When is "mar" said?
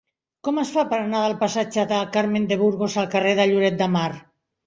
3.99-4.09